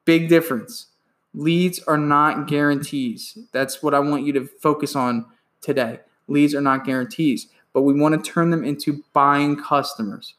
Big 0.05 0.29
difference. 0.29 0.87
Leads 1.35 1.81
are 1.85 1.99
not 1.99 2.47
guarantees. 2.47 3.39
That's 3.53 3.83
what 3.83 3.95
I 3.95 4.01
want 4.01 4.25
you 4.25 4.33
to 4.35 4.47
focus 4.47 4.97
on 4.97 5.27
today. 5.61 6.01
Leads 6.29 6.55
are 6.55 6.61
not 6.61 6.85
guarantees, 6.85 7.49
but 7.73 7.83
we 7.83 7.99
want 7.99 8.23
to 8.23 8.31
turn 8.31 8.51
them 8.51 8.65
into 8.65 9.03
buying 9.13 9.57
customers. 9.57 10.35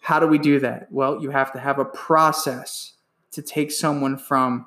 How 0.00 0.18
do 0.18 0.26
we 0.26 0.38
do 0.38 0.58
that? 0.60 0.90
Well, 0.90 1.22
you 1.22 1.30
have 1.30 1.52
to 1.52 1.58
have 1.58 1.78
a 1.78 1.84
process 1.84 2.94
to 3.32 3.40
take 3.40 3.70
someone 3.70 4.18
from 4.18 4.66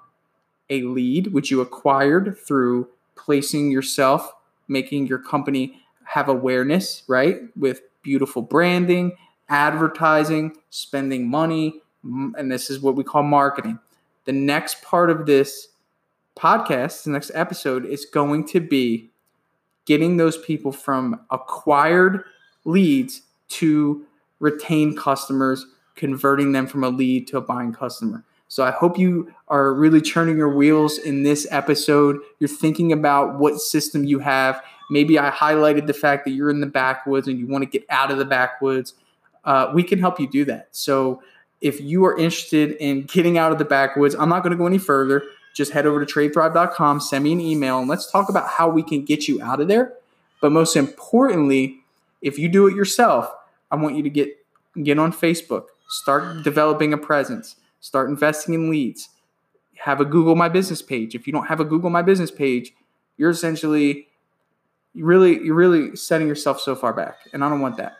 a 0.69 0.81
lead, 0.83 1.33
which 1.33 1.51
you 1.51 1.61
acquired 1.61 2.37
through 2.37 2.87
placing 3.15 3.71
yourself, 3.71 4.31
making 4.67 5.07
your 5.07 5.19
company 5.19 5.81
have 6.05 6.29
awareness, 6.29 7.03
right? 7.07 7.41
With 7.55 7.81
beautiful 8.01 8.41
branding, 8.41 9.13
advertising, 9.49 10.55
spending 10.69 11.27
money, 11.27 11.81
and 12.03 12.51
this 12.51 12.69
is 12.69 12.79
what 12.79 12.95
we 12.95 13.03
call 13.03 13.23
marketing. 13.23 13.79
The 14.25 14.31
next 14.31 14.81
part 14.81 15.09
of 15.09 15.25
this 15.25 15.69
podcast, 16.37 17.03
the 17.03 17.11
next 17.11 17.31
episode, 17.33 17.85
is 17.85 18.05
going 18.05 18.47
to 18.47 18.59
be 18.59 19.09
getting 19.85 20.17
those 20.17 20.37
people 20.37 20.71
from 20.71 21.21
acquired 21.31 22.23
leads 22.65 23.21
to 23.47 24.05
retain 24.39 24.95
customers, 24.95 25.65
converting 25.95 26.51
them 26.51 26.67
from 26.67 26.83
a 26.83 26.89
lead 26.89 27.27
to 27.27 27.37
a 27.37 27.41
buying 27.41 27.73
customer. 27.73 28.23
So 28.55 28.63
I 28.63 28.71
hope 28.71 28.97
you 28.97 29.33
are 29.49 29.73
really 29.73 29.99
turning 29.99 30.37
your 30.37 30.47
wheels 30.47 30.97
in 30.97 31.23
this 31.23 31.45
episode. 31.51 32.21
You're 32.39 32.47
thinking 32.47 32.93
about 32.93 33.37
what 33.37 33.59
system 33.59 34.05
you 34.05 34.19
have. 34.19 34.63
Maybe 34.89 35.19
I 35.19 35.29
highlighted 35.29 35.87
the 35.87 35.93
fact 35.93 36.23
that 36.23 36.31
you're 36.31 36.49
in 36.49 36.61
the 36.61 36.65
backwoods 36.65 37.27
and 37.27 37.37
you 37.37 37.47
want 37.47 37.63
to 37.63 37.69
get 37.69 37.85
out 37.89 38.11
of 38.11 38.17
the 38.17 38.23
backwoods. 38.23 38.93
Uh, 39.43 39.71
we 39.73 39.83
can 39.83 39.99
help 39.99 40.21
you 40.21 40.27
do 40.29 40.45
that. 40.45 40.69
So 40.71 41.21
if 41.59 41.81
you 41.81 42.05
are 42.05 42.17
interested 42.17 42.77
in 42.79 43.01
getting 43.01 43.37
out 43.37 43.51
of 43.51 43.57
the 43.57 43.65
backwoods, 43.65 44.15
I'm 44.15 44.29
not 44.29 44.41
going 44.41 44.51
to 44.51 44.57
go 44.57 44.67
any 44.67 44.77
further. 44.77 45.23
Just 45.53 45.73
head 45.73 45.85
over 45.85 46.05
to 46.05 46.13
tradethrive.com, 46.13 47.01
send 47.01 47.25
me 47.25 47.33
an 47.33 47.41
email, 47.41 47.79
and 47.79 47.89
let's 47.89 48.09
talk 48.09 48.29
about 48.29 48.47
how 48.47 48.69
we 48.69 48.83
can 48.83 49.03
get 49.03 49.27
you 49.27 49.41
out 49.41 49.59
of 49.59 49.67
there. 49.67 49.91
But 50.39 50.53
most 50.53 50.77
importantly, 50.77 51.81
if 52.21 52.39
you 52.39 52.47
do 52.47 52.67
it 52.67 52.75
yourself, 52.77 53.29
I 53.69 53.75
want 53.75 53.97
you 53.97 54.03
to 54.03 54.09
get 54.09 54.29
get 54.81 54.97
on 54.97 55.11
Facebook, 55.11 55.65
start 55.89 56.41
developing 56.43 56.93
a 56.93 56.97
presence, 56.97 57.57
start 57.85 58.09
investing 58.09 58.55
in 58.55 58.67
leads, 58.67 59.09
have 59.75 60.01
a 60.01 60.05
Google 60.05 60.35
My 60.35 60.49
Business 60.49 60.81
page. 60.81 61.13
If 61.13 61.27
you 61.27 61.33
don't 61.33 61.45
have 61.45 61.59
a 61.59 61.65
Google 61.65 61.91
My 61.91 62.01
Business 62.01 62.31
page, 62.31 62.73
you're 63.15 63.29
essentially 63.29 64.07
you 64.95 65.05
really 65.05 65.39
you're 65.43 65.55
really 65.55 65.95
setting 65.95 66.27
yourself 66.27 66.59
so 66.59 66.75
far 66.75 66.93
back, 66.93 67.17
and 67.31 67.43
I 67.43 67.49
don't 67.49 67.61
want 67.61 67.77
that. 67.77 67.93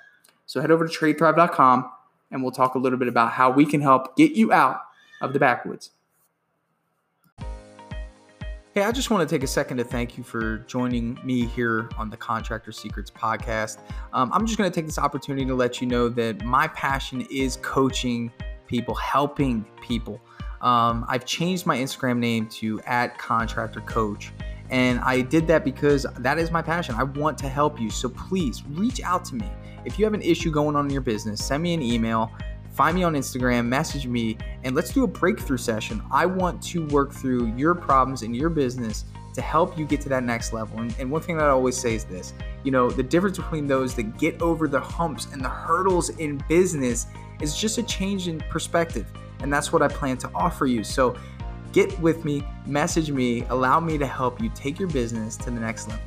So 0.48 0.60
head 0.60 0.72
over 0.72 0.88
to 0.88 0.92
tradethrive.com 0.92 1.92
and 2.32 2.42
we'll 2.42 2.52
talk 2.52 2.74
a 2.74 2.80
little 2.80 2.98
bit 2.98 3.08
about 3.08 3.32
how 3.32 3.52
we 3.52 3.66
can 3.66 3.80
help 3.80 4.16
get 4.16 4.32
you 4.32 4.52
out 4.52 4.82
of 5.22 5.34
the 5.34 5.40
backwoods. 5.40 5.92
Hey, 8.74 8.84
I 8.84 8.92
just 8.92 9.10
want 9.10 9.28
to 9.28 9.34
take 9.34 9.44
a 9.44 9.48
second 9.48 9.78
to 9.78 9.84
thank 9.84 10.18
you 10.18 10.24
for 10.24 10.58
joining 10.60 11.18
me 11.24 11.46
here 11.46 11.90
on 11.98 12.10
the 12.10 12.18
Contractor 12.18 12.72
Secrets 12.72 13.10
podcast. 13.10 13.78
Um, 14.14 14.32
I'm 14.34 14.46
just 14.46 14.58
going 14.58 14.70
to 14.70 14.76
take 14.76 14.86
this 14.86 15.00
opportunity 15.00 15.46
to 15.46 15.56
let 15.56 15.80
you 15.80 15.88
know 15.88 16.10
that 16.10 16.44
my 16.44 16.68
passion 16.70 17.26
is 17.32 17.58
coaching 17.58 18.32
people, 18.68 18.96
helping 18.96 19.66
people. 19.82 20.22
Um, 20.62 21.06
I've 21.08 21.26
changed 21.26 21.66
my 21.66 21.78
Instagram 21.78 22.18
name 22.18 22.48
to 22.48 22.80
at 22.82 23.18
Contractor 23.18 23.82
Coach. 23.82 24.32
And 24.70 25.00
I 25.02 25.22
did 25.22 25.48
that 25.48 25.64
because 25.64 26.08
that 26.18 26.40
is 26.40 26.50
my 26.50 26.62
passion. 26.62 26.96
I 26.96 27.04
want 27.04 27.38
to 27.40 27.50
help 27.50 27.80
you. 27.80 27.90
So 27.90 28.10
please 28.10 28.64
reach 28.70 29.00
out 29.02 29.24
to 29.26 29.36
me. 29.36 29.50
If 29.86 30.00
you 30.00 30.06
have 30.06 30.16
an 30.16 30.24
issue 30.24 30.50
going 30.50 30.76
on 30.76 30.86
in 30.86 30.92
your 30.92 31.02
business, 31.02 31.44
send 31.46 31.62
me 31.62 31.76
an 31.76 31.82
email 31.84 32.32
find 32.76 32.98
me 32.98 33.04
on 33.04 33.14
Instagram, 33.14 33.66
message 33.68 34.06
me, 34.06 34.38
and 34.64 34.76
let's 34.76 34.92
do 34.92 35.06
a 35.06 35.08
breakthrough 35.08 35.58
session. 35.58 36.02
I 36.12 36.26
want 36.26 36.62
to 36.64 36.86
work 36.88 37.14
through 37.14 37.56
your 37.56 37.74
problems 37.74 38.22
in 38.22 38.34
your 38.34 38.50
business 38.50 39.06
to 39.34 39.42
help 39.42 39.78
you 39.78 39.86
get 39.86 40.02
to 40.02 40.10
that 40.10 40.24
next 40.24 40.52
level. 40.52 40.80
And, 40.80 40.94
and, 41.00 41.10
one 41.10 41.22
thing 41.22 41.38
that 41.38 41.46
I 41.46 41.50
always 41.50 41.78
say 41.78 41.96
is 41.96 42.04
this 42.06 42.34
you 42.64 42.72
know, 42.72 42.90
the 42.90 43.04
difference 43.04 43.38
between 43.38 43.68
those 43.68 43.96
that 43.96 44.18
get 44.18 44.42
over 44.42 44.68
the 44.68 44.80
humps 44.80 45.28
and 45.32 45.44
the 45.44 45.50
hurdles 45.50 46.10
in 46.10 46.42
business 46.50 47.08
It's 47.40 47.60
just 47.60 47.78
a 47.78 47.84
change 47.84 48.28
in 48.28 48.40
perspective. 48.50 49.06
And 49.40 49.52
that's 49.52 49.74
what 49.74 49.82
I 49.82 49.88
plan 49.88 50.18
to 50.20 50.32
offer 50.34 50.66
you. 50.66 50.84
So 50.84 51.16
get 51.72 51.98
with 52.00 52.24
me, 52.24 52.48
message 52.66 53.12
me, 53.12 53.44
allow 53.50 53.80
me 53.80 53.98
to 53.98 54.08
help 54.08 54.42
you 54.42 54.50
take 54.56 54.80
your 54.80 54.90
business 54.90 55.36
to 55.38 55.46
the 55.46 55.60
next 55.60 55.90
level. 55.90 56.04